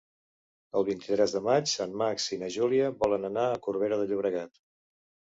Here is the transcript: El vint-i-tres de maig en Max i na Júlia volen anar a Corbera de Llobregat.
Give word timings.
El 0.79 0.85
vint-i-tres 0.85 1.33
de 1.35 1.41
maig 1.47 1.73
en 1.85 1.93
Max 2.01 2.25
i 2.37 2.39
na 2.43 2.49
Júlia 2.55 2.87
volen 3.03 3.27
anar 3.29 3.43
a 3.49 3.59
Corbera 3.67 4.01
de 4.01 4.07
Llobregat. 4.13 4.57